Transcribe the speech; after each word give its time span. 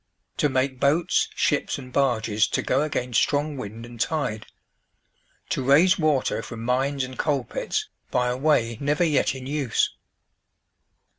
To 0.37 0.49
make 0.49 0.79
boats, 0.79 1.27
ships, 1.35 1.77
and 1.77 1.93
barges 1.93 2.47
to 2.47 2.63
go 2.63 2.81
against 2.81 3.21
strong 3.21 3.55
wind 3.55 3.85
and 3.85 3.99
tide. 4.01 4.47
To 5.49 5.63
raise 5.63 5.99
water 5.99 6.41
from 6.41 6.65
mines 6.65 7.03
and 7.03 7.19
coal 7.19 7.43
pits 7.43 7.87
by 8.09 8.29
a 8.29 8.35
way 8.35 8.79
never 8.81 9.03
yet 9.03 9.35
in 9.35 9.45
use." 9.45 9.91